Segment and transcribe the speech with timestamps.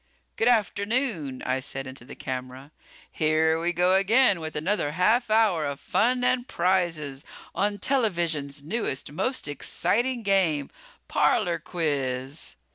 [0.35, 2.71] "Good afternoon," I said into the camera,
[3.11, 9.11] "here we go again with another half hour of fun and prizes on television's newest,
[9.11, 10.71] most exciting, game,
[11.07, 12.55] 'Parlor Quiz.'